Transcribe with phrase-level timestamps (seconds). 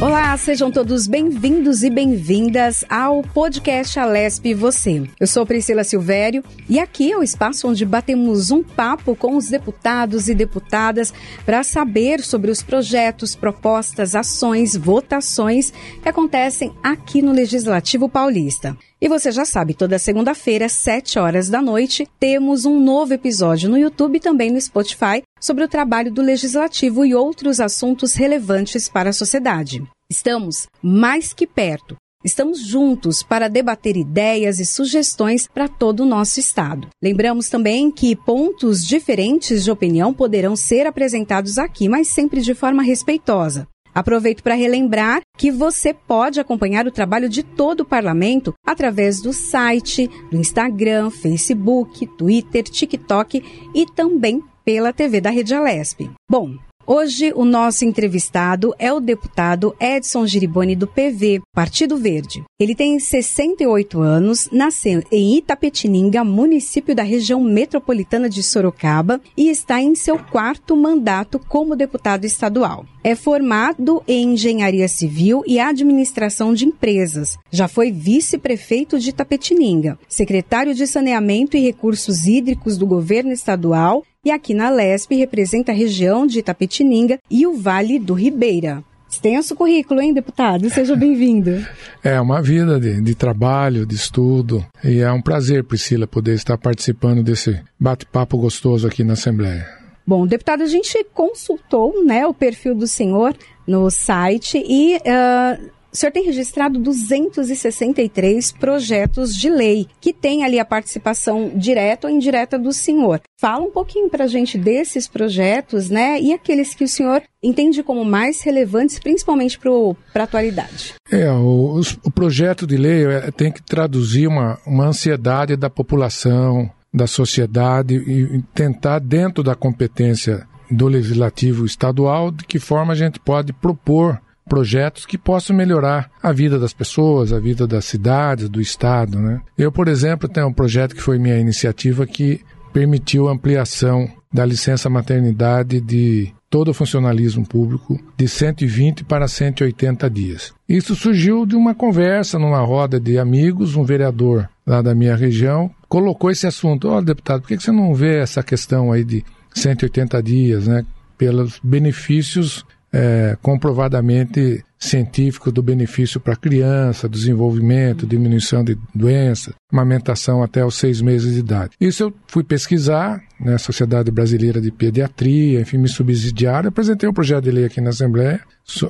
[0.00, 5.02] Olá, sejam todos bem-vindos e bem-vindas ao podcast Alesp Você.
[5.18, 9.48] Eu sou Priscila Silvério e aqui é o espaço onde batemos um papo com os
[9.48, 11.12] deputados e deputadas
[11.44, 18.76] para saber sobre os projetos, propostas, ações, votações que acontecem aqui no Legislativo Paulista.
[19.00, 23.70] E você já sabe, toda segunda-feira, às 7 horas da noite, temos um novo episódio
[23.70, 28.88] no YouTube e também no Spotify sobre o trabalho do Legislativo e outros assuntos relevantes
[28.88, 29.84] para a sociedade.
[30.10, 31.94] Estamos mais que perto.
[32.24, 36.88] Estamos juntos para debater ideias e sugestões para todo o nosso estado.
[37.00, 42.82] Lembramos também que pontos diferentes de opinião poderão ser apresentados aqui, mas sempre de forma
[42.82, 43.68] respeitosa.
[43.98, 49.32] Aproveito para relembrar que você pode acompanhar o trabalho de todo o parlamento através do
[49.32, 53.42] site, do Instagram, Facebook, Twitter, TikTok
[53.74, 56.08] e também pela TV da Rede Alesp.
[56.30, 56.54] Bom,
[56.90, 62.42] Hoje, o nosso entrevistado é o deputado Edson Giriboni, do PV, Partido Verde.
[62.58, 69.82] Ele tem 68 anos, nasceu em Itapetininga, município da região metropolitana de Sorocaba, e está
[69.82, 72.86] em seu quarto mandato como deputado estadual.
[73.04, 77.36] É formado em Engenharia Civil e Administração de Empresas.
[77.50, 84.30] Já foi vice-prefeito de Itapetininga, secretário de Saneamento e Recursos Hídricos do governo estadual e
[84.30, 88.82] aqui na LESP representa a região de Itapetininga e o Vale do Ribeira.
[89.10, 90.68] Extenso currículo, hein, deputado?
[90.68, 91.50] Seja bem-vindo.
[92.04, 96.56] É uma vida de, de, trabalho, de estudo, e é um prazer, Priscila, poder estar
[96.56, 99.66] participando desse bate-papo gostoso aqui na Assembleia.
[100.06, 105.96] Bom, deputado, a gente consultou né, o perfil do senhor no site e uh, o
[105.96, 112.58] senhor tem registrado 263 projetos de lei, que tem ali a participação direta ou indireta
[112.58, 113.20] do senhor.
[113.40, 116.20] Fala um pouquinho para a gente desses projetos, né?
[116.20, 120.94] E aqueles que o senhor entende como mais relevantes, principalmente para a atualidade.
[121.10, 126.70] É, o, o projeto de lei é, tem que traduzir uma, uma ansiedade da população,
[126.92, 133.18] da sociedade e tentar, dentro da competência do legislativo estadual, de que forma a gente
[133.18, 138.60] pode propor projetos que possam melhorar a vida das pessoas, a vida das cidades, do
[138.60, 139.40] estado, né?
[139.56, 142.40] Eu, por exemplo, tenho um projeto que foi minha iniciativa que
[142.72, 150.08] permitiu a ampliação da licença maternidade de todo o funcionalismo público de 120 para 180
[150.08, 150.52] dias.
[150.68, 155.70] Isso surgiu de uma conversa numa roda de amigos, um vereador lá da minha região
[155.88, 156.88] colocou esse assunto.
[156.88, 160.84] Olha, deputado, por que você não vê essa questão aí de 180 dias, né?
[161.16, 170.42] Pelos benefícios é, comprovadamente científico do benefício para a criança, desenvolvimento, diminuição de doenças, amamentação
[170.42, 171.72] até os seis meses de idade.
[171.80, 177.12] Isso eu fui pesquisar na né, Sociedade Brasileira de Pediatria, enfim, me subsidiaram, apresentei um
[177.12, 178.40] projeto de lei aqui na Assembleia,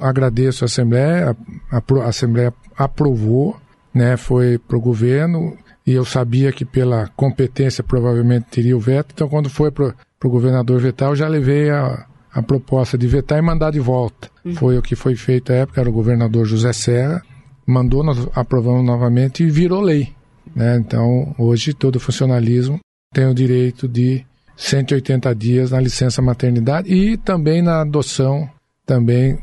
[0.00, 1.36] agradeço a Assembleia,
[1.70, 3.56] a, a, a Assembleia aprovou,
[3.92, 5.56] né, foi para o governo,
[5.86, 10.28] e eu sabia que pela competência provavelmente teria o veto, então quando foi para o
[10.28, 14.30] governador vetar, eu já levei a, a proposta de vetar e mandar de volta.
[14.44, 14.54] Uhum.
[14.54, 17.22] Foi o que foi feito à época, era o governador José Serra,
[17.66, 20.12] mandou, nós aprovamos novamente e virou lei.
[20.54, 20.76] Né?
[20.76, 22.78] Então, hoje, todo funcionalismo
[23.12, 24.24] tem o direito de
[24.56, 28.48] 180 dias na licença maternidade e também na adoção,
[28.84, 29.38] também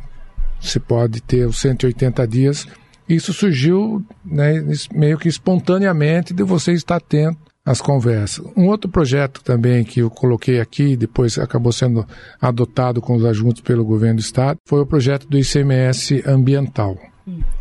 [0.59, 2.67] se pode ter os 180 dias.
[3.07, 4.63] Isso surgiu né,
[4.93, 8.45] meio que espontaneamente de você estar atento as conversas.
[8.55, 12.05] Um outro projeto também que eu coloquei aqui, depois acabou sendo
[12.39, 16.95] adotado com os ajuntos pelo governo do estado, foi o projeto do ICMS ambiental.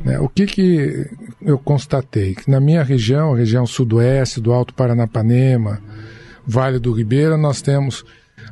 [0.05, 0.19] Né?
[0.19, 1.11] O que, que
[1.41, 2.35] eu constatei?
[2.35, 5.81] Que na minha região, região sudoeste, do Alto Paranapanema,
[6.47, 8.05] Vale do Ribeira, nós temos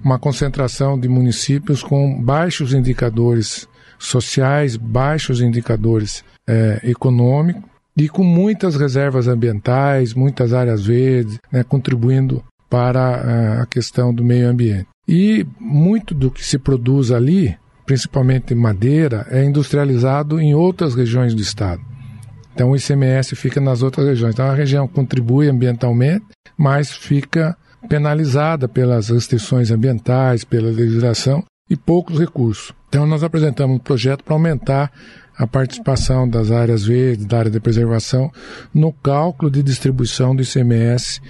[0.03, 7.63] uma concentração de municípios com baixos indicadores sociais, baixos indicadores é, econômicos,
[7.97, 14.25] e com muitas reservas ambientais, muitas áreas verdes, né, contribuindo para eh, a questão do
[14.25, 14.89] meio ambiente.
[15.07, 21.43] E muito do que se produz ali, principalmente madeira, é industrializado em outras regiões do
[21.43, 21.83] estado.
[22.55, 24.35] Então o ICMS fica nas outras regiões.
[24.35, 26.25] Então a região contribui ambientalmente,
[26.57, 27.57] mas fica
[27.89, 32.73] penalizada pelas restrições ambientais, pela legislação e poucos recursos.
[32.89, 34.93] Então nós apresentamos um projeto para aumentar
[35.37, 38.31] a participação das áreas verdes, da área de preservação,
[38.73, 41.21] no cálculo de distribuição do ICMS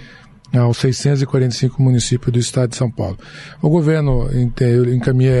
[0.59, 3.17] aos 645 municípios do estado de São Paulo.
[3.61, 4.83] O governo, eu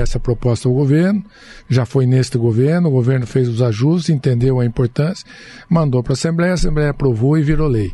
[0.01, 1.23] essa proposta ao governo,
[1.69, 5.25] já foi neste governo, o governo fez os ajustes, entendeu a importância,
[5.69, 7.93] mandou para a Assembleia, a Assembleia aprovou e virou lei.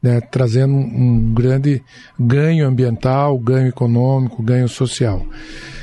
[0.00, 1.82] Né, trazendo um grande
[2.16, 5.26] ganho ambiental, ganho econômico, ganho social.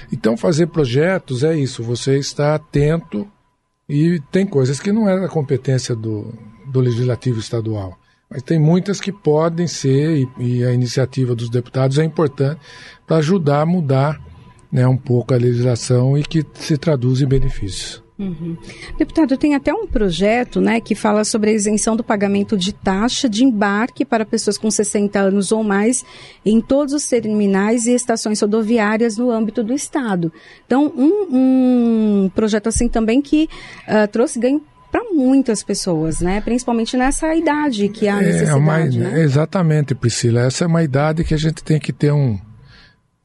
[0.09, 3.27] Então, fazer projetos é isso, você está atento
[3.87, 6.33] E tem coisas que não é da competência do,
[6.67, 7.97] do legislativo estadual.
[8.29, 12.59] Mas tem muitas que podem ser, e, e a iniciativa dos deputados é importante
[13.05, 14.19] para ajudar a mudar
[14.71, 18.04] né, um pouco a legislação e que se traduz em benefícios.
[18.17, 18.55] Uhum.
[18.97, 23.27] Deputado, tem até um projeto né, que fala sobre a isenção do pagamento de taxa
[23.27, 26.05] de embarque para pessoas com 60 anos ou mais
[26.45, 30.31] em todos os terminais e estações rodoviárias no âmbito do Estado.
[30.65, 31.27] Então, um,
[32.25, 33.49] um projeto assim também que
[33.87, 36.39] uh, trouxe ganho para muitas pessoas, né?
[36.39, 38.51] Principalmente nessa idade que há necessidade.
[38.51, 39.21] É uma, né?
[39.23, 40.43] Exatamente, Priscila.
[40.43, 42.39] Essa é uma idade que a gente tem que ter um,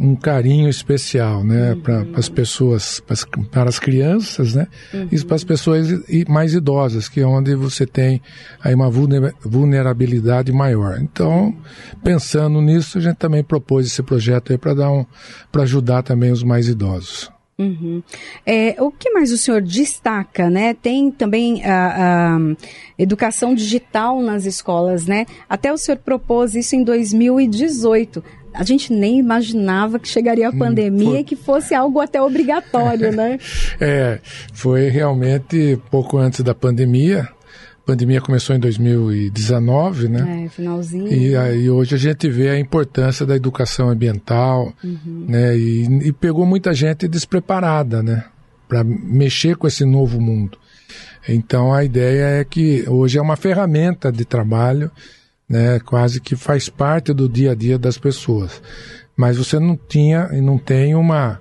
[0.00, 1.80] um carinho especial, né, uhum.
[1.80, 3.02] para as pessoas,
[3.50, 5.08] para as crianças, né, uhum.
[5.12, 5.88] e para as pessoas
[6.26, 8.22] mais idosas, que é onde você tem
[8.64, 10.98] aí uma vulnerabilidade maior.
[10.98, 11.54] Então,
[12.02, 15.04] pensando nisso, a gente também propôs esse projeto aí para dar um,
[15.52, 17.30] para ajudar também os mais idosos.
[17.60, 18.02] Uhum.
[18.46, 20.72] É, o que mais o senhor destaca, né?
[20.72, 22.38] Tem também a, a,
[22.98, 25.26] educação digital nas escolas, né?
[25.46, 30.58] Até o senhor propôs isso em 2018 a gente nem imaginava que chegaria a hum,
[30.58, 31.18] pandemia foi...
[31.20, 33.38] e que fosse algo até obrigatório, né?
[33.80, 34.20] é,
[34.52, 37.28] foi realmente pouco antes da pandemia.
[37.82, 40.44] A pandemia começou em 2019, né?
[40.44, 41.12] É, finalzinho.
[41.12, 45.26] E aí hoje a gente vê a importância da educação ambiental, uhum.
[45.28, 45.56] né?
[45.56, 48.24] E, e pegou muita gente despreparada, né?
[48.68, 50.56] Para mexer com esse novo mundo.
[51.28, 54.90] Então a ideia é que hoje é uma ferramenta de trabalho
[55.50, 58.62] né, quase que faz parte do dia a dia das pessoas.
[59.16, 61.40] Mas você não tinha e não tem uma,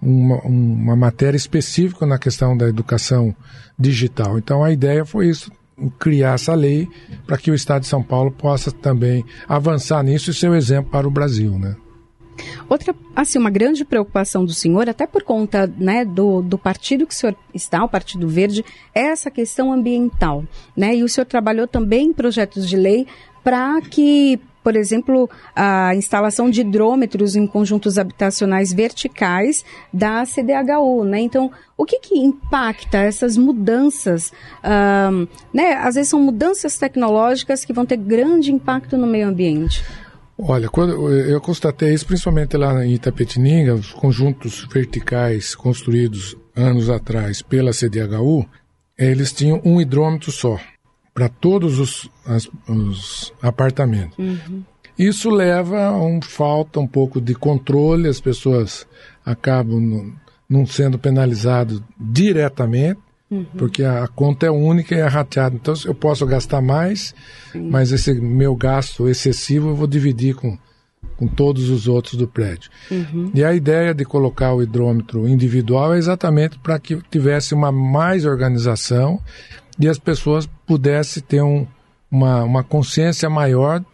[0.00, 3.34] uma, uma matéria específica na questão da educação
[3.78, 4.36] digital.
[4.36, 5.50] Então a ideia foi isso,
[5.98, 6.86] criar essa lei
[7.26, 10.90] para que o Estado de São Paulo possa também avançar nisso e ser um exemplo
[10.90, 11.76] para o Brasil, né?
[12.68, 17.14] Outra, assim, uma grande preocupação do senhor, até por conta né, do, do partido que
[17.14, 18.62] o senhor está, o Partido Verde,
[18.94, 20.44] é essa questão ambiental,
[20.76, 20.94] né?
[20.96, 23.06] E o senhor trabalhou também em projetos de lei
[23.46, 31.20] para que, por exemplo, a instalação de hidrômetros em conjuntos habitacionais verticais da CDHU, né?
[31.20, 34.32] Então, o que, que impacta essas mudanças?
[34.64, 35.74] Um, né?
[35.74, 39.84] Às vezes são mudanças tecnológicas que vão ter grande impacto no meio ambiente.
[40.36, 47.42] Olha, quando eu constatei isso principalmente lá em Itapetininga, os conjuntos verticais construídos anos atrás
[47.42, 48.44] pela CDHU,
[48.98, 50.58] eles tinham um hidrômetro só
[51.16, 54.18] para todos os, as, os apartamentos.
[54.18, 54.62] Uhum.
[54.98, 58.86] Isso leva a um falta um pouco de controle, as pessoas
[59.24, 60.12] acabam no,
[60.46, 63.46] não sendo penalizadas diretamente, uhum.
[63.56, 65.56] porque a, a, conta é única e é rateada.
[65.56, 67.14] Então eu posso gastar mais,
[67.50, 67.70] Sim.
[67.70, 70.58] mas esse meu gasto excessivo eu vou dividir com,
[71.16, 72.70] com todos os outros do prédio.
[72.90, 73.30] Uhum.
[73.34, 78.26] E a ideia de colocar o hidrômetro individual é exatamente para que tivesse uma mais
[78.26, 79.18] organização
[79.78, 81.66] e as pessoas pudessem ter um,
[82.10, 83.84] uma, uma consciência maior,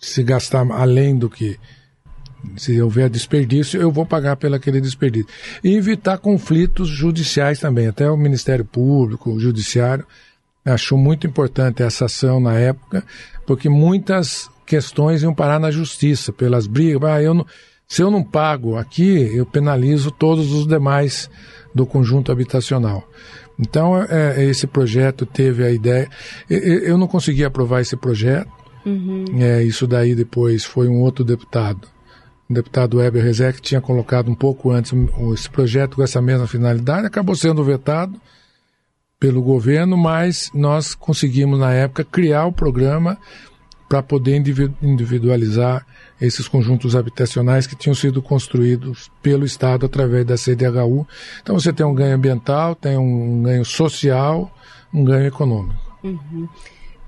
[0.00, 1.58] se gastar além do que
[2.56, 5.28] se houver desperdício, eu vou pagar pelo aquele desperdício.
[5.62, 7.88] E evitar conflitos judiciais também.
[7.88, 10.06] Até o Ministério Público, o Judiciário,
[10.64, 13.04] achou muito importante essa ação na época,
[13.46, 17.10] porque muitas questões iam parar na justiça, pelas brigas.
[17.10, 17.46] Ah, eu não,
[17.86, 21.28] se eu não pago aqui, eu penalizo todos os demais
[21.74, 23.08] do conjunto habitacional.
[23.58, 26.08] Então, é, é, esse projeto teve a ideia.
[26.48, 28.50] Eu, não consegui aprovar esse projeto.
[28.86, 29.24] Uhum.
[29.40, 31.88] É, isso daí depois foi um outro deputado,
[32.48, 34.92] o deputado Weber que tinha colocado um pouco antes
[35.34, 38.18] esse projeto com essa mesma finalidade, acabou sendo vetado
[39.18, 43.18] pelo governo, mas nós conseguimos, na época, criar o programa
[43.88, 44.36] para poder
[44.82, 45.86] individualizar
[46.20, 51.06] esses conjuntos habitacionais que tinham sido construídos pelo Estado através da CDHU.
[51.42, 54.52] Então você tem um ganho ambiental, tem um ganho social,
[54.92, 55.74] um ganho econômico.
[56.04, 56.48] Uhum.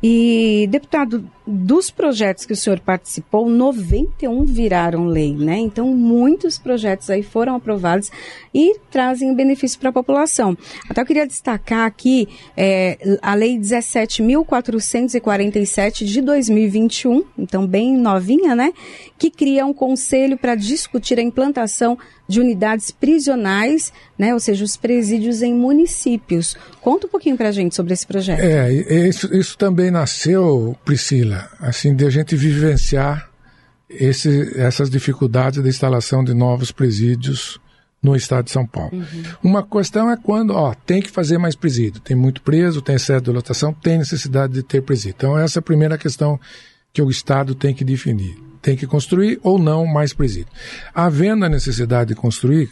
[0.02, 5.58] E, deputado, dos projetos que o senhor participou, 91 viraram lei, né?
[5.58, 8.10] Então, muitos projetos aí foram aprovados
[8.54, 10.56] e trazem benefício para a população.
[10.88, 18.72] Até eu queria destacar aqui é, a Lei 17.447 de 2021, então bem novinha, né?
[19.18, 21.98] Que cria um conselho para discutir a implantação
[22.30, 24.32] de unidades prisionais, né?
[24.32, 26.56] Ou seja, os presídios em municípios.
[26.80, 28.40] Conta um pouquinho para a gente sobre esse projeto.
[28.40, 28.72] É,
[29.08, 33.28] isso, isso também nasceu, Priscila, assim, de a gente vivenciar
[33.88, 37.60] esse, essas dificuldades da instalação de novos presídios
[38.02, 38.90] no estado de São Paulo.
[38.92, 39.22] Uhum.
[39.42, 43.24] Uma questão é quando, ó, tem que fazer mais presídio, tem muito preso, tem excesso
[43.24, 45.14] de lotação, tem necessidade de ter presídio.
[45.16, 46.38] Então essa é a primeira questão
[46.92, 48.36] que o estado tem que definir.
[48.62, 50.52] Tem que construir ou não mais presídio.
[50.94, 52.70] Havendo a necessidade de construir,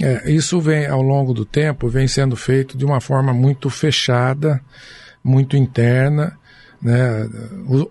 [0.00, 4.60] É, isso vem, ao longo do tempo, vem sendo feito de uma forma muito fechada,
[5.22, 6.36] muito interna,
[6.82, 7.28] né?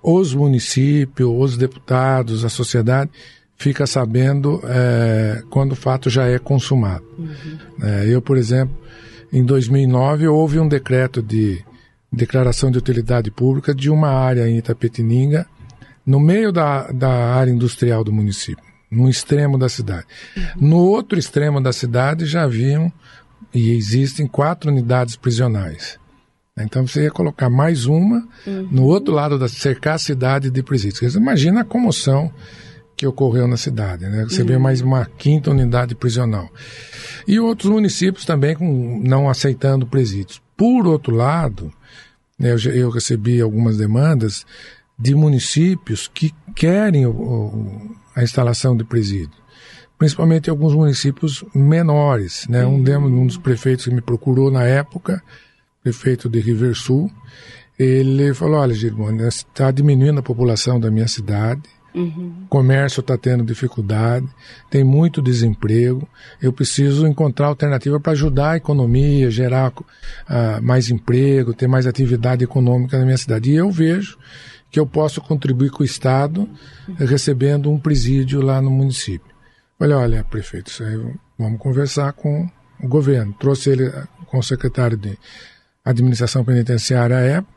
[0.03, 3.09] Os municípios, os deputados, a sociedade
[3.57, 7.03] fica sabendo é, quando o fato já é consumado.
[7.17, 7.57] Uhum.
[7.83, 8.75] É, eu, por exemplo,
[9.31, 11.63] em 2009 houve um decreto de
[12.11, 15.45] declaração de utilidade pública de uma área em Itapetininga,
[16.05, 20.05] no meio da, da área industrial do município, no extremo da cidade.
[20.35, 20.43] Uhum.
[20.69, 22.91] No outro extremo da cidade já haviam
[23.53, 26.00] e existem quatro unidades prisionais.
[26.59, 28.67] Então você ia colocar mais uma uhum.
[28.71, 31.15] no outro lado da cercar a cidade de presídios.
[31.15, 32.31] Imagina a comoção
[32.95, 34.25] que ocorreu na cidade, né?
[34.25, 34.47] Você uhum.
[34.47, 36.49] vê mais uma quinta unidade prisional.
[37.27, 40.41] E outros municípios também com, não aceitando presídios.
[40.57, 41.71] Por outro lado,
[42.37, 44.45] né, eu, eu, recebi algumas demandas
[44.99, 49.41] de municípios que querem o, o, a instalação de presídio
[49.97, 52.47] principalmente em alguns municípios menores.
[52.49, 52.65] Né?
[52.65, 55.21] Um, de, um dos prefeitos que me procurou na época
[55.83, 57.11] prefeito de Riversul,
[57.77, 62.45] ele falou, olha, Girmone, está diminuindo a população da minha cidade, Uhum.
[62.47, 64.25] comércio está tendo dificuldade,
[64.69, 66.07] tem muito desemprego.
[66.41, 72.45] Eu preciso encontrar alternativa para ajudar a economia, gerar uh, mais emprego, ter mais atividade
[72.45, 73.51] econômica na minha cidade.
[73.51, 74.17] E eu vejo
[74.69, 76.47] que eu posso contribuir com o Estado
[76.87, 76.95] uhum.
[76.95, 79.29] recebendo um presídio lá no município.
[79.77, 80.97] Olha, olha, prefeito, isso aí,
[81.37, 82.47] vamos conversar com
[82.81, 83.35] o governo.
[83.37, 83.91] Trouxe ele
[84.27, 85.17] com o secretário de
[85.83, 87.53] administração penitenciária à época.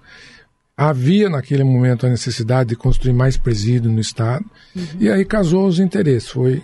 [0.77, 4.87] Havia naquele momento a necessidade de construir mais presídio no Estado, uhum.
[4.99, 6.29] e aí casou os interesses.
[6.29, 6.63] Foi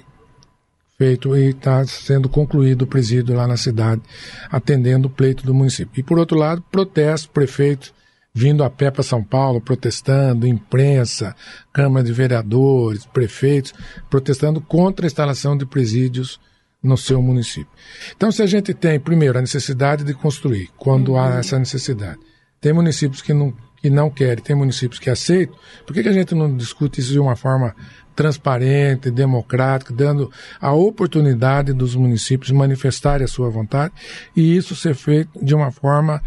[0.99, 4.03] feito e está sendo concluído o presídio lá na cidade,
[4.51, 6.01] atendendo o pleito do município.
[6.01, 7.95] E por outro lado, protestos, prefeitos
[8.33, 11.35] vindo a pé para São Paulo, protestando, imprensa,
[11.73, 13.75] Câmara de Vereadores, prefeitos,
[14.09, 16.41] protestando contra a instalação de presídios
[16.83, 17.71] no seu município.
[18.17, 21.19] Então, se a gente tem, primeiro, a necessidade de construir, quando uhum.
[21.19, 22.19] há essa necessidade,
[22.61, 25.57] tem municípios que não, que não querem, tem municípios que aceitam,
[25.87, 27.75] por que, que a gente não discute isso de uma forma
[28.15, 33.95] transparente, democrática, dando a oportunidade dos municípios manifestarem a sua vontade
[34.37, 36.23] e isso ser feito de uma forma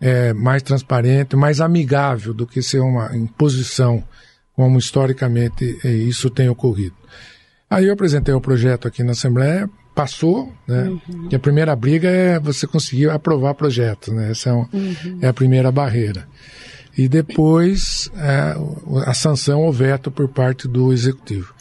[0.00, 4.02] é, mais transparente, mais amigável do que ser uma imposição,
[4.54, 6.94] como historicamente é, isso tem ocorrido.
[7.68, 10.88] Aí eu apresentei o projeto aqui na Assembleia, passou, né?
[11.08, 11.28] Uhum.
[11.32, 14.30] a primeira briga é você conseguir aprovar projetos, né?
[14.30, 15.18] Essa é, um, uhum.
[15.22, 16.26] é a primeira barreira.
[16.96, 18.56] E depois é,
[19.06, 21.54] a sanção ou veto por parte do executivo.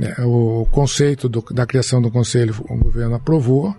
[0.00, 3.74] É, o conceito do, da criação do conselho o governo aprovou,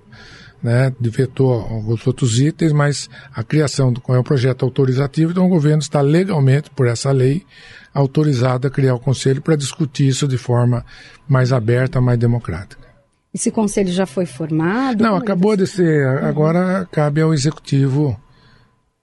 [0.62, 5.50] né, vetou alguns outros itens, mas a criação do é um projeto autorizativo, então o
[5.50, 7.46] governo está legalmente, por essa lei,
[7.93, 10.86] autorizado a criar o conselho para discutir isso de forma
[11.27, 12.88] mais aberta, mais democrática.
[13.33, 15.03] Esse conselho já foi formado?
[15.03, 16.07] Não, acabou de ser.
[16.07, 16.25] Uhum.
[16.25, 18.19] Agora cabe ao executivo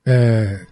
[0.05, 0.67] é,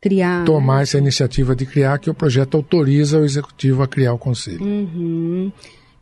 [0.00, 0.82] criar, tomar né?
[0.82, 4.64] essa iniciativa de criar, que o projeto autoriza o executivo a criar o conselho.
[4.64, 5.52] Uhum.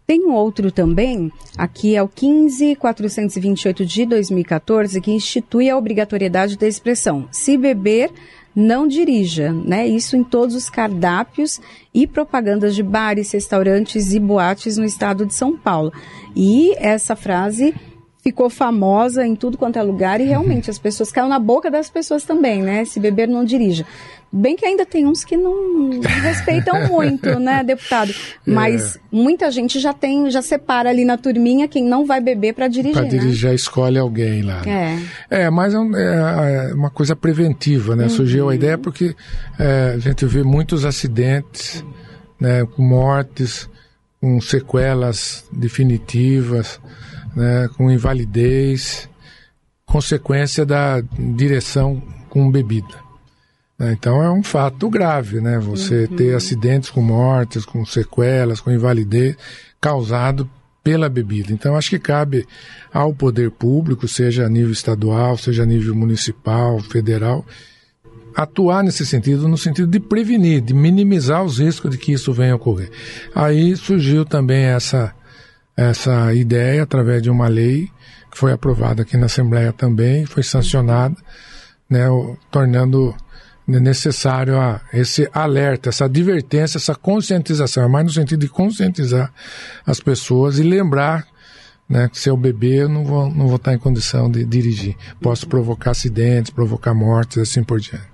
[0.07, 6.69] Tem um outro também, aqui é o 15428 de 2014, que institui a obrigatoriedade da
[6.69, 7.27] expressão.
[7.33, 8.11] Se beber,
[8.55, 9.87] não dirija, né?
[9.87, 11.61] Isso em todos os cardápios
[11.93, 15.93] e propagandas de bares, restaurantes e boates no estado de São Paulo.
[16.37, 17.75] E essa frase
[18.23, 21.91] ficou famosa em tudo quanto é lugar e realmente as pessoas caiu na boca das
[21.91, 22.85] pessoas também, né?
[22.85, 23.85] Se beber não dirija.
[24.37, 28.13] Bem que ainda tem uns que não, respeitam muito, né, deputado?
[28.45, 29.01] Mas é.
[29.13, 32.95] muita gente já tem, já separa ali na turminha quem não vai beber para dirigir.
[32.95, 33.09] Para né?
[33.11, 33.55] dirigir, né?
[33.55, 34.63] escolhe alguém lá.
[34.67, 34.99] É.
[35.31, 38.05] É, mas é, um, é, é uma coisa preventiva, né?
[38.05, 38.11] Uhum.
[38.11, 39.15] Surgiu a ideia porque
[39.57, 41.85] é, a gente vê muitos acidentes,
[42.41, 43.71] né, com mortes,
[44.21, 46.81] com sequelas definitivas,
[47.37, 49.09] né, com invalidez,
[49.87, 51.01] consequência da
[51.37, 53.04] direção com bebida.
[53.85, 53.93] Né?
[53.93, 55.59] Então é um fato grave, né?
[55.59, 56.17] Você uhum.
[56.17, 59.37] ter acidentes com mortes, com sequelas, com invalidez
[59.81, 60.49] causado
[60.83, 61.53] pela bebida.
[61.53, 62.47] Então acho que cabe
[62.93, 67.45] ao poder público, seja a nível estadual, seja a nível municipal, federal,
[68.35, 72.53] atuar nesse sentido, no sentido de prevenir, de minimizar os riscos de que isso venha
[72.53, 72.91] a ocorrer.
[73.35, 75.15] Aí surgiu também essa
[75.77, 77.91] essa ideia através de uma lei
[78.31, 81.17] que foi aprovada aqui na Assembleia também, foi sancionada,
[81.91, 82.07] né,
[82.51, 83.15] tornando
[83.67, 89.33] necessário a esse alerta, essa advertência, essa conscientização, é mais no sentido de conscientizar
[89.87, 91.27] as pessoas e lembrar
[91.89, 94.97] né, que se eu beber eu não vou, não vou estar em condição de dirigir.
[95.21, 98.14] Posso provocar acidentes, provocar mortes, assim por diante.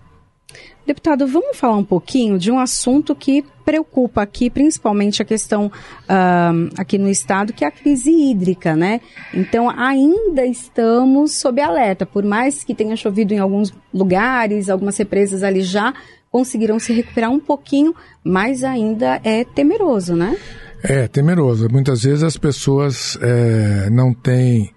[0.91, 6.69] Deputado, vamos falar um pouquinho de um assunto que preocupa aqui, principalmente a questão uh,
[6.77, 9.01] aqui no estado, que é a crise hídrica, né?
[9.33, 15.45] Então, ainda estamos sob alerta, por mais que tenha chovido em alguns lugares, algumas represas
[15.45, 15.95] ali já
[16.29, 17.95] conseguiram se recuperar um pouquinho,
[18.25, 20.37] mas ainda é temeroso, né?
[20.83, 21.69] É, temeroso.
[21.71, 24.75] Muitas vezes as pessoas é, não têm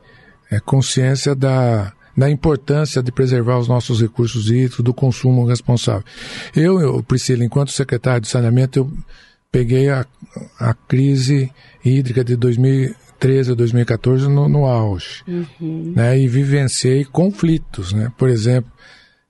[0.52, 6.04] é, consciência da, da importância de preservar os nossos recursos hídricos, do consumo responsável.
[6.56, 8.92] Eu, eu Priscila, enquanto secretário de saneamento, eu
[9.52, 10.06] peguei a,
[10.60, 11.52] a crise
[11.84, 15.94] hídrica de 2013 a 2014 no, no auge, uhum.
[15.96, 18.72] né, e vivenciei conflitos, né, por exemplo,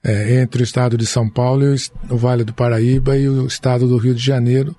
[0.04, 3.46] é, entre o estado de São Paulo e o, o Vale do Paraíba e o
[3.46, 4.76] estado do Rio de Janeiro,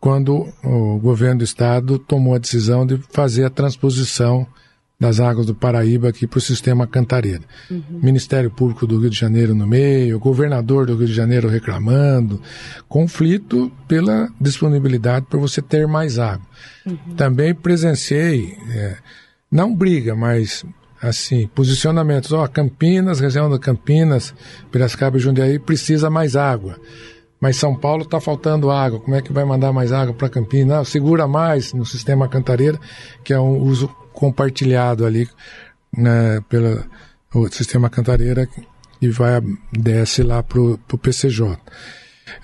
[0.00, 4.46] quando o governo do estado tomou a decisão de fazer a transposição
[4.98, 7.42] das águas do Paraíba aqui para o sistema Cantareira.
[7.70, 8.00] Uhum.
[8.02, 12.40] Ministério Público do Rio de Janeiro no meio, governador do Rio de Janeiro reclamando,
[12.88, 16.46] conflito pela disponibilidade para você ter mais água.
[16.86, 17.14] Uhum.
[17.16, 18.96] Também presenciei, é,
[19.50, 20.64] não briga, mas
[21.02, 24.34] assim, posicionamentos, ó, Campinas, região da Campinas,
[24.70, 26.80] Piracicaba e Jundiaí precisa mais água.
[27.38, 29.00] Mas São Paulo está faltando água.
[29.00, 30.76] Como é que vai mandar mais água para Campinas?
[30.78, 32.80] Não, segura mais no sistema Cantareira,
[33.22, 35.28] que é um uso compartilhado ali
[35.94, 36.82] né, pelo
[37.50, 38.48] sistema Cantareira
[39.02, 41.58] e vai desce lá para o PCJ.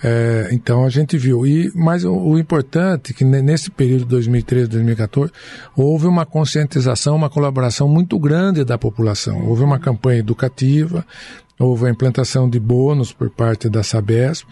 [0.03, 1.47] É, então a gente viu.
[1.47, 5.33] E, mas o, o importante é que nesse período de 2013 2014
[5.77, 9.47] houve uma conscientização, uma colaboração muito grande da população.
[9.47, 11.07] Houve uma campanha educativa,
[11.59, 14.47] houve a implantação de bônus por parte da Sabesp,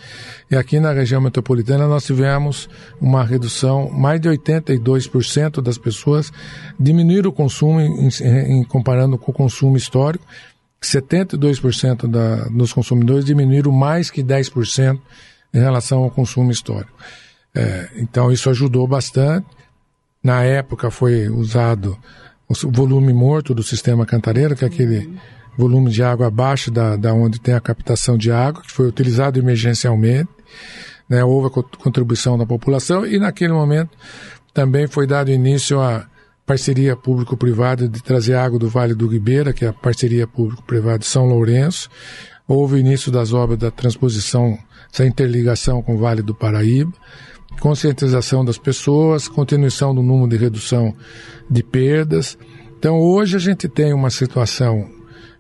[0.51, 2.69] e aqui na região metropolitana nós tivemos
[3.01, 6.31] uma redução, mais de 82% das pessoas
[6.79, 10.25] diminuíram o consumo em, em, comparando com o consumo histórico,
[10.83, 15.01] 72% da, dos consumidores diminuíram mais que 10%
[15.53, 16.93] em relação ao consumo histórico.
[17.55, 19.47] É, então isso ajudou bastante.
[20.23, 21.99] Na época foi usado
[22.49, 25.17] o volume morto do sistema Cantareira, que é aquele uhum
[25.59, 29.41] volume de água abaixo da, da onde tem a captação de água, que foi utilizado
[29.41, 30.31] emergencialmente.
[31.09, 33.91] Né, houve a contribuição da população e naquele momento
[34.53, 36.07] também foi dado início à
[36.49, 41.05] parceria público-privada de trazer água do Vale do Ribeira, que é a parceria público-privada de
[41.05, 41.91] São Lourenço.
[42.47, 44.59] Houve o início das obras da transposição,
[44.91, 46.91] essa interligação com o Vale do Paraíba,
[47.61, 50.95] conscientização das pessoas, continuação do número de redução
[51.51, 52.39] de perdas.
[52.79, 54.89] Então hoje a gente tem uma situação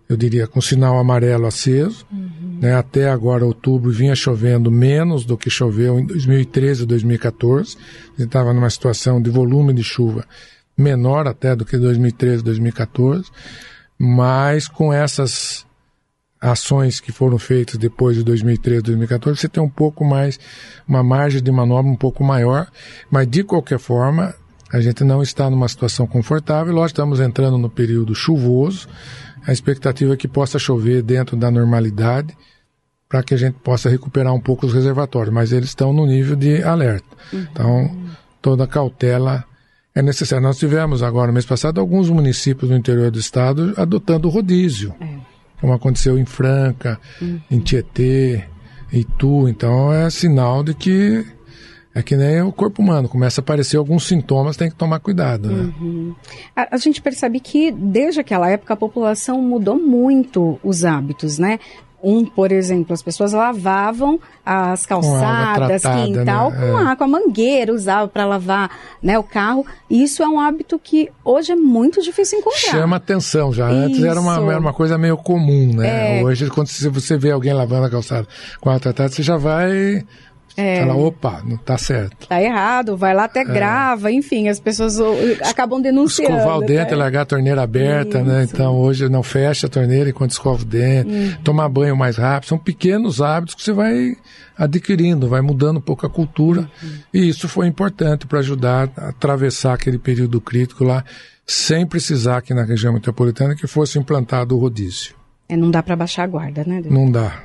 [0.08, 2.06] eu diria, com sinal amarelo aceso.
[2.10, 2.58] Uhum.
[2.62, 2.74] Né?
[2.74, 7.76] Até agora, outubro, vinha chovendo menos do que choveu em 2013 e 2014.
[7.76, 10.24] A gente estava numa situação de volume de chuva
[10.78, 13.30] menor até do que 2013 e 2014.
[13.98, 15.66] Mas com essas
[16.40, 20.38] ações que foram feitas depois de 2013 e 2014, você tem um pouco mais,
[20.86, 22.68] uma margem de manobra um pouco maior.
[23.10, 24.32] Mas, de qualquer forma,
[24.72, 26.72] a gente não está numa situação confortável.
[26.72, 28.88] Nós estamos entrando no período chuvoso
[29.48, 32.36] a expectativa é que possa chover dentro da normalidade
[33.08, 36.36] para que a gente possa recuperar um pouco os reservatórios, mas eles estão no nível
[36.36, 37.06] de alerta.
[37.32, 37.46] Uhum.
[37.50, 37.96] Então,
[38.42, 39.42] toda cautela
[39.98, 40.40] é necessária.
[40.40, 44.94] Nós tivemos agora, no mês passado, alguns municípios do interior do estado adotando o rodízio,
[45.00, 45.06] é.
[45.60, 47.40] como aconteceu em Franca, uhum.
[47.50, 48.44] em Tietê,
[48.92, 49.48] Itu.
[49.48, 51.26] Então, é sinal de que
[51.92, 55.48] é que nem o corpo humano, começa a aparecer alguns sintomas, tem que tomar cuidado,
[55.48, 55.72] né?
[55.80, 56.14] Uhum.
[56.54, 61.58] A, a, gente percebe que desde aquela época a população mudou muito os hábitos, né?
[62.02, 66.56] Um, por exemplo, as pessoas lavavam as calçadas, tratada, quintal, né?
[66.56, 66.96] com, é.
[66.96, 68.70] com a mangueira, usava para lavar
[69.02, 69.66] né, o carro.
[69.90, 72.70] E isso é um hábito que hoje é muito difícil encontrar.
[72.70, 73.70] Chama atenção já.
[73.70, 73.84] Isso.
[73.84, 76.20] Antes era uma, era uma coisa meio comum, né?
[76.20, 76.24] É.
[76.24, 78.28] Hoje, quando você vê alguém lavando a calçada
[78.60, 80.04] com a tratada, você já vai
[80.60, 80.80] é.
[80.80, 82.26] Fala, opa, não tá certo.
[82.26, 83.44] Tá errado, vai lá até é.
[83.44, 84.98] grava, enfim, as pessoas
[85.48, 86.34] acabam denunciando.
[86.34, 86.96] Escovar o dente, tá?
[86.96, 88.24] largar a torneira aberta, né?
[88.24, 88.32] Isso.
[88.32, 88.48] né?
[88.52, 91.32] Então hoje não fecha a torneira enquanto escova o dente, hum.
[91.44, 92.48] tomar banho mais rápido.
[92.48, 94.16] São pequenos hábitos que você vai
[94.56, 96.68] adquirindo, vai mudando um pouco a cultura.
[96.82, 96.98] Uhum.
[97.14, 101.04] E isso foi importante para ajudar a atravessar aquele período crítico lá,
[101.46, 105.14] sem precisar aqui na região metropolitana que fosse implantado o rodízio.
[105.48, 106.82] É, não dá para baixar a guarda, né?
[106.84, 107.40] Não dá.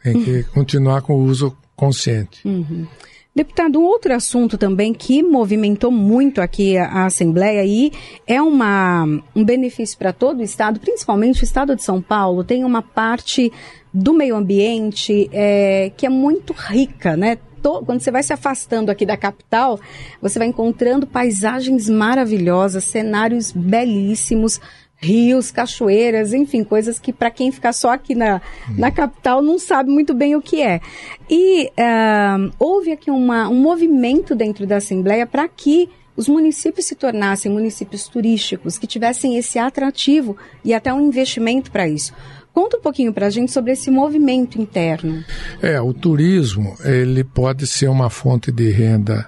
[0.00, 2.46] Tem que continuar com o uso consciente.
[2.46, 2.86] Uhum.
[3.34, 7.90] Deputado, um outro assunto também que movimentou muito aqui a, Assembleia e
[8.24, 12.62] é uma, um benefício para todo o Estado, principalmente o Estado de São Paulo, tem
[12.62, 13.50] uma parte
[13.92, 17.38] do meio ambiente é, que é muito rica, né?
[17.62, 19.78] quando você vai se afastando aqui da capital,
[20.20, 24.60] você vai encontrando paisagens maravilhosas, cenários belíssimos,
[25.02, 28.36] rios, cachoeiras, enfim, coisas que para quem ficar só aqui na,
[28.70, 28.74] hum.
[28.78, 30.80] na capital não sabe muito bem o que é.
[31.28, 36.94] E uh, houve aqui uma, um movimento dentro da Assembleia para que os municípios se
[36.94, 42.12] tornassem municípios turísticos, que tivessem esse atrativo e até um investimento para isso.
[42.52, 45.24] Conta um pouquinho para a gente sobre esse movimento interno.
[45.62, 49.26] É, o turismo ele pode ser uma fonte de renda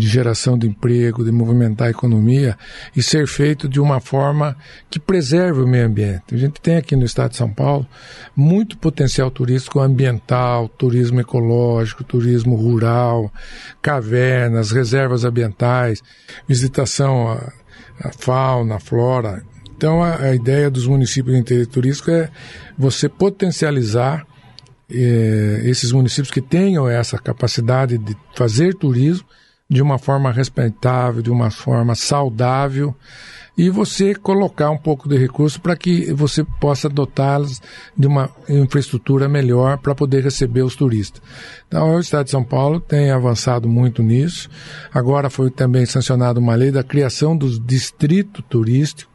[0.00, 2.56] de geração de emprego, de movimentar a economia
[2.96, 4.56] e ser feito de uma forma
[4.88, 6.34] que preserve o meio ambiente.
[6.34, 7.86] A gente tem aqui no estado de São Paulo
[8.34, 13.30] muito potencial turístico ambiental, turismo ecológico, turismo rural,
[13.82, 16.02] cavernas, reservas ambientais,
[16.48, 17.52] visitação à,
[18.02, 19.44] à fauna, à flora.
[19.76, 22.30] Então a, a, ideia dos municípios de interesse turístico é
[22.76, 24.26] você potencializar
[24.90, 29.26] eh, esses municípios que tenham essa capacidade de fazer turismo
[29.70, 32.92] de uma forma respeitável, de uma forma saudável,
[33.56, 37.62] e você colocar um pouco de recurso para que você possa dotá-las
[37.96, 41.22] de uma infraestrutura melhor para poder receber os turistas.
[41.68, 44.48] Então, o Estado de São Paulo tem avançado muito nisso.
[44.92, 49.14] Agora foi também sancionada uma lei da criação dos distritos turísticos,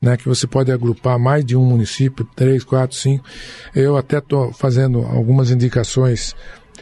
[0.00, 3.24] né, que você pode agrupar mais de um município, três, quatro, cinco.
[3.72, 6.34] Eu até estou fazendo algumas indicações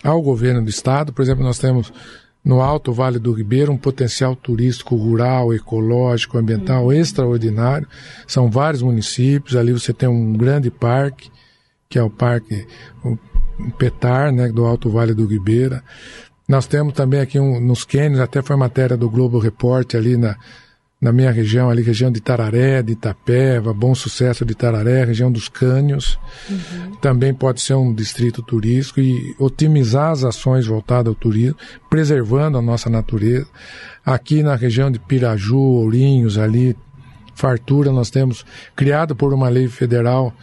[0.03, 1.13] ao governo do estado.
[1.13, 1.93] Por exemplo, nós temos
[2.45, 6.93] no Alto Vale do Ribeiro, um potencial turístico rural, ecológico, ambiental uhum.
[6.93, 7.87] extraordinário.
[8.27, 11.31] São vários municípios, ali você tem um grande parque,
[11.89, 12.67] que é o Parque
[13.79, 15.83] Petar, né, do Alto Vale do Ribeira.
[16.49, 20.37] Nós temos também aqui um, nos Quênios, até foi matéria do Globo Report ali na,
[21.01, 25.49] na minha região, ali, região de Tararé, de Itapeva, Bom Sucesso de Tararé, região dos
[25.49, 26.19] Cânions.
[26.49, 26.97] Uhum.
[26.97, 31.57] Também pode ser um distrito turístico e otimizar as ações voltadas ao turismo,
[31.89, 33.47] preservando a nossa natureza.
[34.05, 36.77] Aqui na região de Piraju, Ourinhos, ali,
[37.35, 38.45] Fartura, nós temos,
[38.77, 40.35] criado por uma lei federal,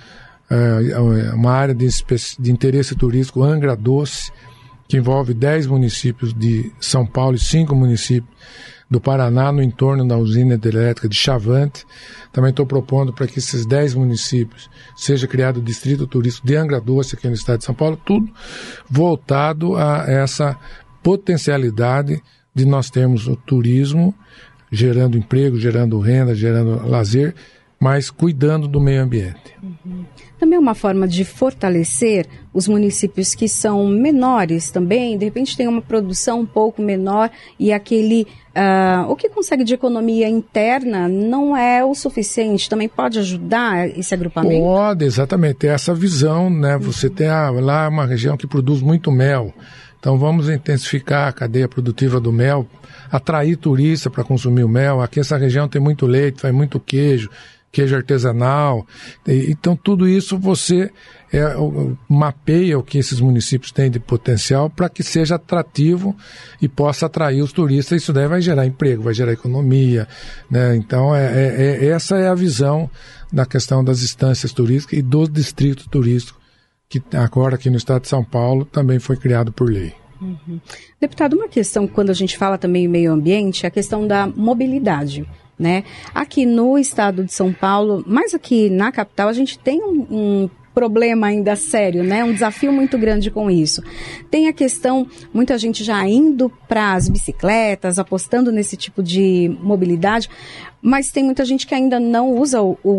[0.49, 1.87] uh, uma área de,
[2.39, 4.31] de interesse turístico, Angra Doce,
[4.87, 8.35] que envolve 10 municípios de São Paulo e 5 municípios
[8.89, 11.85] do Paraná, no entorno da usina hidrelétrica de Chavante.
[12.31, 16.79] Também estou propondo para que esses 10 municípios seja criado o Distrito Turístico de Angra
[16.79, 18.31] Doce, aqui no estado de São Paulo, tudo
[18.89, 20.57] voltado a essa
[21.03, 22.21] potencialidade
[22.55, 24.15] de nós termos o turismo
[24.71, 27.33] gerando emprego, gerando renda, gerando lazer,
[27.79, 29.55] mas cuidando do meio ambiente.
[29.61, 30.05] Uhum.
[30.39, 35.67] Também é uma forma de fortalecer os municípios que são menores também, de repente tem
[35.67, 41.55] uma produção um pouco menor e aquele uh, o que consegue de economia interna não
[41.55, 42.69] é o suficiente.
[42.69, 44.61] Também pode ajudar esse agrupamento?
[44.61, 45.55] Pode, exatamente.
[45.55, 46.77] Ter essa visão, né?
[46.77, 49.53] Você tem a, lá uma região que produz muito mel.
[49.99, 52.67] Então vamos intensificar a cadeia produtiva do mel,
[53.11, 55.01] atrair turista para consumir o mel.
[55.01, 57.29] Aqui essa região tem muito leite, faz muito queijo
[57.71, 58.85] queijo artesanal.
[59.27, 60.91] Então, tudo isso você
[61.31, 61.53] é,
[62.07, 66.15] mapeia o que esses municípios têm de potencial para que seja atrativo
[66.61, 68.01] e possa atrair os turistas.
[68.01, 70.07] Isso daí vai gerar emprego, vai gerar economia.
[70.49, 70.75] Né?
[70.75, 72.89] Então, é, é, é essa é a visão
[73.31, 76.41] da questão das instâncias turísticas e dos distritos turísticos,
[76.89, 79.93] que agora aqui no estado de São Paulo também foi criado por lei.
[80.21, 80.59] Uhum.
[80.99, 84.27] Deputado, uma questão, quando a gente fala também em meio ambiente, é a questão da
[84.27, 85.25] mobilidade
[85.59, 85.83] né?
[86.13, 90.49] Aqui no estado de São Paulo, mas aqui na capital, a gente tem um, um
[90.77, 92.23] problema ainda sério, né?
[92.23, 93.81] Um desafio muito grande com isso.
[94.29, 100.29] Tem a questão, muita gente já indo para as bicicletas, apostando nesse tipo de mobilidade,
[100.79, 102.91] mas tem muita gente que ainda não usa o, o,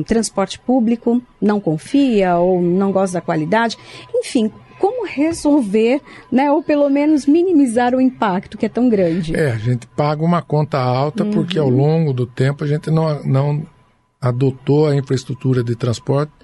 [0.00, 3.78] o transporte público, não confia ou não gosta da qualidade.
[4.14, 4.52] Enfim,
[4.84, 9.34] como resolver, né, ou pelo menos minimizar o impacto que é tão grande?
[9.34, 11.30] É, a gente paga uma conta alta uhum.
[11.30, 13.66] porque ao longo do tempo a gente não, não
[14.20, 16.34] adotou a infraestrutura de transporte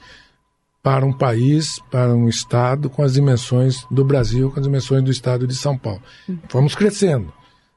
[0.82, 5.10] para um país, para um estado com as dimensões do Brasil, com as dimensões do
[5.10, 6.00] estado de São Paulo.
[6.26, 6.38] Uhum.
[6.48, 7.30] Fomos crescendo,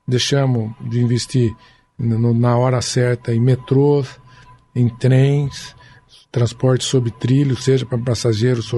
[0.08, 1.54] deixamos de investir
[2.00, 4.18] no, na hora certa em metrôs,
[4.74, 5.76] em trens,
[6.34, 8.72] transporte sobre trilho, seja para passageiros,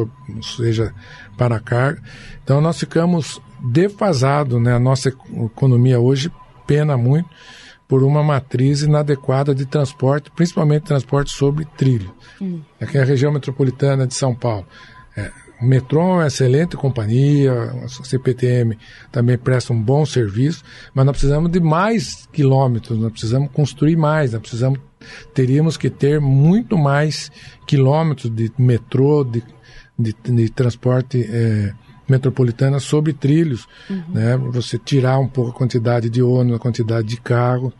[0.57, 0.93] seja
[1.37, 2.01] para carga.
[2.43, 4.73] Então nós ficamos defasados, né?
[4.73, 6.29] A nossa economia hoje
[6.67, 7.29] pena muito
[7.87, 12.13] por uma matriz inadequada de transporte, principalmente transporte sobre trilho.
[12.41, 12.59] Hum.
[12.81, 14.67] Aqui é a região metropolitana de São Paulo.
[15.15, 17.53] É, o metrô é uma excelente companhia,
[17.85, 18.77] a CPTM
[19.13, 20.61] também presta um bom serviço,
[20.93, 24.79] mas nós precisamos de mais quilômetros, nós precisamos construir mais, nós precisamos
[25.33, 27.31] teríamos que ter muito mais
[27.65, 29.43] quilômetros de metrô, de,
[29.97, 31.73] de, de transporte é,
[32.07, 34.03] metropolitana sobre trilhos, uhum.
[34.13, 34.37] né?
[34.51, 37.73] Você tirar um pouco a quantidade de ônibus, a quantidade de carro,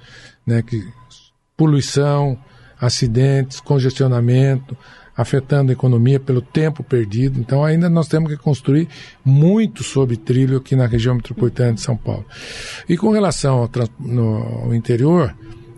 [0.46, 0.62] né?
[0.62, 0.84] Que
[1.56, 2.38] poluição,
[2.80, 4.78] acidentes, congestionamento,
[5.16, 7.40] afetando a economia pelo tempo perdido.
[7.40, 8.88] Então, ainda nós temos que construir
[9.24, 12.26] muito sobre trilho aqui na região metropolitana de São Paulo.
[12.90, 15.34] E com relação ao, no, ao interior,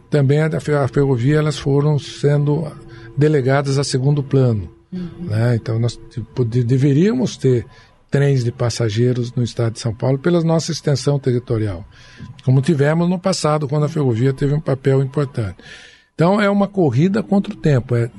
[0.09, 2.71] também a, ferrovia elas foram sendo
[3.17, 4.69] delegadas a segundo plano.
[4.91, 5.27] Uhum.
[5.27, 5.55] Né?
[5.55, 7.65] Então, nós tipo, deveríamos ter
[8.09, 11.85] trens de passageiros no estado de São Paulo pela nossa extensão territorial,
[12.45, 15.57] como tivemos no passado, quando a ferrovia teve um papel importante.
[16.15, 18.09] Então, é uma corrida contra o tempo, é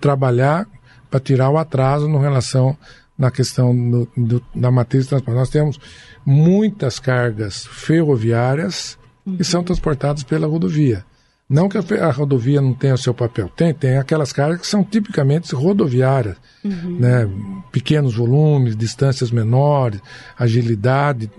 [0.00, 0.66] trabalhar
[1.10, 2.76] para tirar o atraso no relação
[3.16, 5.38] na questão do, do, da matriz de transporte.
[5.38, 5.78] Nós temos
[6.24, 9.36] muitas cargas ferroviárias uhum.
[9.36, 11.04] que são transportadas pela rodovia.
[11.48, 14.66] Não que a, a, rodovia não tenha o seu papel, tem, tem aquelas cargas que
[14.66, 16.98] são tipicamente rodoviárias, uhum.
[17.00, 17.28] né?
[17.72, 20.00] pequenos volumes, distâncias menores,
[20.38, 21.30] agilidade,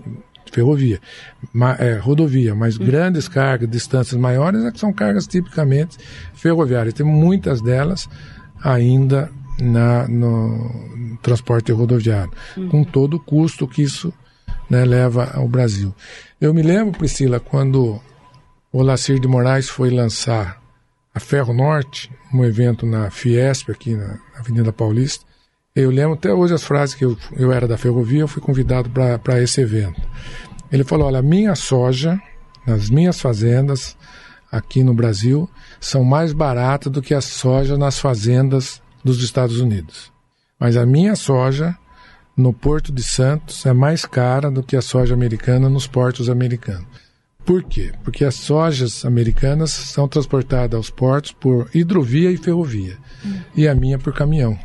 [0.50, 1.00] ferrovia,
[1.52, 2.86] ma, é, rodovia, mas uhum.
[2.86, 5.96] grandes cargas, distâncias maiores, é que são cargas tipicamente
[6.34, 6.94] ferroviárias.
[6.94, 8.08] Tem muitas delas
[8.62, 12.68] ainda na, no transporte rodoviário, uhum.
[12.68, 14.12] com todo o custo que isso
[14.68, 15.94] né, leva ao Brasil.
[16.40, 18.00] Eu me lembro, Priscila, quando
[18.72, 20.60] o Lacir de Moraes foi lançar
[21.14, 25.24] a Ferro Norte, um evento na Fiesp, aqui na Avenida Paulista,
[25.74, 28.90] eu lembro até hoje as frases que eu, eu era da ferrovia, eu fui convidado
[28.90, 30.00] para esse evento.
[30.70, 32.20] Ele falou: Olha, minha soja,
[32.66, 33.96] nas minhas fazendas,
[34.50, 35.48] aqui no Brasil,
[35.80, 40.12] são mais baratas do que a soja nas fazendas dos Estados Unidos.
[40.58, 41.76] Mas a minha soja
[42.36, 47.09] no Porto de Santos é mais cara do que a soja americana nos portos americanos.
[47.50, 47.90] Por quê?
[48.04, 53.40] Porque as sojas americanas são transportadas aos portos por hidrovia e ferrovia, hum.
[53.56, 54.56] e a minha por caminhão,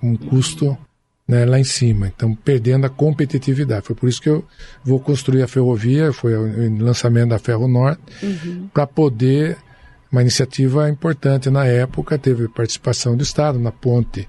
[0.00, 0.78] com um custo
[1.26, 3.84] né, lá em cima, então perdendo a competitividade.
[3.84, 4.44] Foi por isso que eu
[4.84, 8.68] vou construir a ferrovia, foi o lançamento da Ferro Norte, uhum.
[8.72, 9.56] para poder
[10.12, 14.28] uma iniciativa importante na época, teve participação do Estado na ponte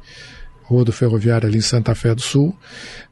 [0.70, 2.56] rodo ferroviária ali em Santa Fé do Sul,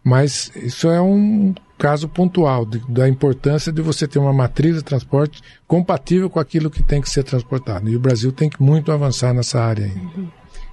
[0.04, 4.84] mas isso é um caso pontual de, da importância de você ter uma matriz de
[4.84, 7.90] transporte compatível com aquilo que tem que ser transportado.
[7.90, 10.00] E o Brasil tem que muito avançar nessa área ainda.
[10.00, 10.28] Uhum.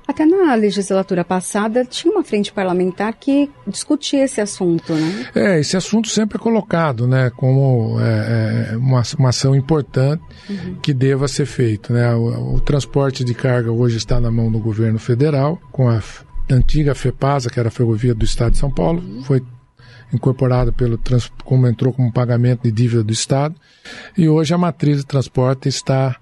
[0.07, 5.27] Até na legislatura passada tinha uma frente parlamentar que discutia esse assunto, né?
[5.35, 10.75] É, esse assunto sempre é colocado, né, como é, é, uma, uma, ação importante uhum.
[10.83, 12.15] que deva ser feito, né?
[12.15, 16.03] O, o, transporte de carga hoje está na mão do governo federal, com a
[16.51, 19.23] antiga FEPASA, que era a Ferrovia do Estado de São Paulo, uhum.
[19.25, 19.43] foi
[20.13, 20.99] incorporado pelo
[21.45, 23.55] como entrou como pagamento de dívida do Estado,
[24.17, 26.17] e hoje a matriz de transporte está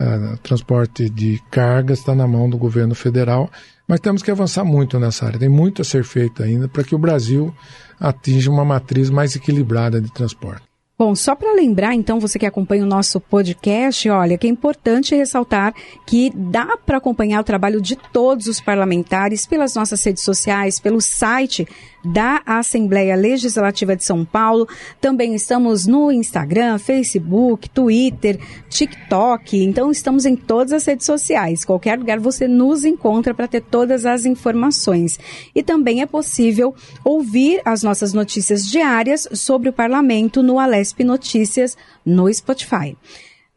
[0.00, 3.50] uh, transporte de carga está na mão do governo federal,
[3.86, 5.38] mas temos que avançar muito nessa área.
[5.38, 7.54] Tem muito a ser feito ainda para que o Brasil
[7.98, 10.69] atinja uma matriz mais equilibrada de transporte.
[11.00, 15.14] Bom, só para lembrar, então, você que acompanha o nosso podcast, olha, que é importante
[15.14, 15.74] ressaltar
[16.06, 21.00] que dá para acompanhar o trabalho de todos os parlamentares pelas nossas redes sociais, pelo
[21.00, 21.66] site
[22.04, 24.68] da Assembleia Legislativa de São Paulo.
[25.00, 29.62] Também estamos no Instagram, Facebook, Twitter, TikTok.
[29.62, 31.64] Então estamos em todas as redes sociais.
[31.64, 35.18] Qualquer lugar você nos encontra para ter todas as informações.
[35.54, 41.76] E também é possível ouvir as nossas notícias diárias sobre o parlamento no Alesp Notícias
[42.04, 42.96] no Spotify.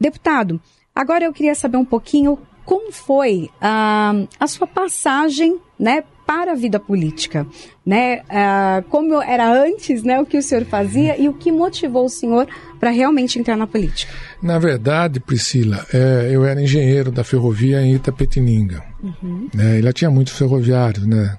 [0.00, 0.60] Deputado,
[0.94, 6.54] agora eu queria saber um pouquinho como foi uh, a sua passagem né, para a
[6.54, 7.46] vida política,
[7.84, 8.20] né?
[8.22, 10.20] Uh, como era antes, né?
[10.20, 12.46] O que o senhor fazia e o que motivou o senhor
[12.80, 14.12] para realmente entrar na política?
[14.42, 18.82] Na verdade, Priscila, é, eu era engenheiro da ferrovia em Itapetininga.
[19.02, 19.48] Uhum.
[19.54, 21.36] Né, e lá tinha muitos ferroviários, né?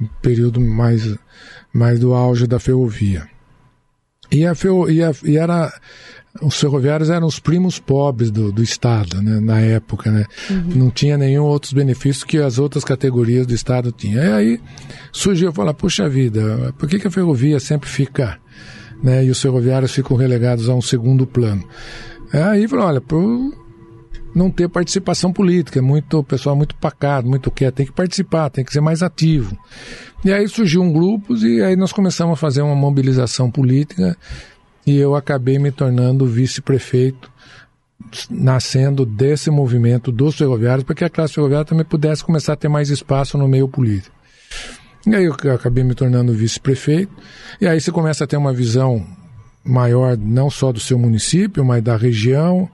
[0.00, 1.16] Um período mais,
[1.72, 3.28] mais do auge da ferrovia.
[4.30, 4.52] E, a,
[4.88, 5.72] e, a, e era
[6.42, 10.26] os ferroviários eram os primos pobres do, do Estado, né, na época, né?
[10.50, 10.72] Uhum.
[10.74, 14.22] Não tinha nenhum outros benefícios que as outras categorias do Estado tinham.
[14.24, 14.60] E aí
[15.12, 18.38] surgiu falar, puxa vida, por que, que a ferrovia sempre fica,
[19.02, 21.64] né, e os ferroviários ficam relegados a um segundo plano?
[22.32, 23.22] Aí falou, olha, por
[24.34, 28.72] não ter participação política, muito pessoal muito pacato, muito quieto, tem que participar, tem que
[28.72, 29.58] ser mais ativo.
[30.24, 34.16] E aí surgiu um grupo e aí nós começamos a fazer uma mobilização política
[34.88, 37.30] e eu acabei me tornando vice-prefeito,
[38.30, 42.68] nascendo desse movimento dos ferroviários, para que a classe ferroviária também pudesse começar a ter
[42.68, 44.16] mais espaço no meio político.
[45.06, 47.12] E aí eu acabei me tornando vice-prefeito,
[47.60, 49.06] e aí você começa a ter uma visão
[49.62, 52.66] maior, não só do seu município, mas da região,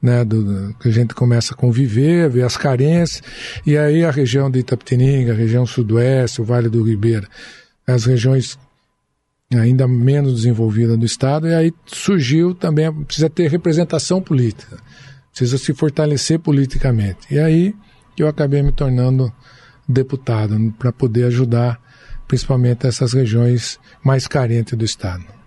[0.00, 3.20] né, do, que a gente começa a conviver, ver as carências,
[3.66, 7.26] e aí a região de Itapetininga, a região sudoeste, o Vale do Ribeira,
[7.84, 8.56] as regiões
[9.54, 14.76] ainda menos desenvolvida do Estado, e aí surgiu também, precisa ter representação política,
[15.30, 17.20] precisa se fortalecer politicamente.
[17.30, 17.74] E aí
[18.18, 19.32] eu acabei me tornando
[19.88, 21.80] deputado para poder ajudar
[22.26, 25.37] principalmente essas regiões mais carentes do estado.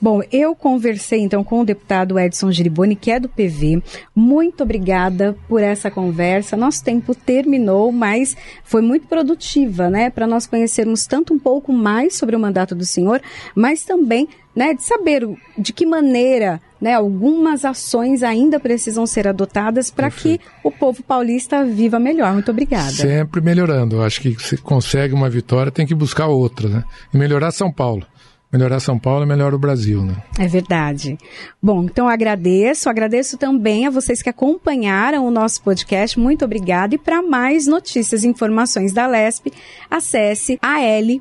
[0.00, 3.82] Bom, eu conversei então com o deputado Edson Giriboni, que é do PV.
[4.14, 6.56] Muito obrigada por essa conversa.
[6.56, 10.10] Nosso tempo terminou, mas foi muito produtiva, né?
[10.10, 13.22] Para nós conhecermos tanto um pouco mais sobre o mandato do senhor,
[13.54, 15.28] mas também né, de saber
[15.58, 21.62] de que maneira né, algumas ações ainda precisam ser adotadas para que o povo paulista
[21.62, 22.32] viva melhor.
[22.32, 22.90] Muito obrigada.
[22.90, 24.02] Sempre melhorando.
[24.02, 26.84] Acho que se consegue uma vitória, tem que buscar outra, né?
[27.12, 28.06] E melhorar São Paulo.
[28.52, 30.16] Melhorar São Paulo é melhor o Brasil, né?
[30.38, 31.18] É verdade.
[31.60, 36.18] Bom, então agradeço, agradeço também a vocês que acompanharam o nosso podcast.
[36.18, 36.94] Muito obrigada.
[36.94, 39.52] E para mais notícias e informações da LESP,
[39.90, 41.16] acesse al.sp.gov.br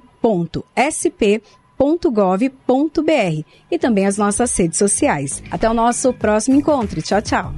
[3.72, 5.42] e também as nossas redes sociais.
[5.50, 7.02] Até o nosso próximo encontro.
[7.02, 7.54] Tchau, tchau.